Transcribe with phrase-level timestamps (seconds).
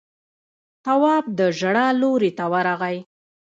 [0.85, 2.97] تواب د ژړا لورې ته ورغی.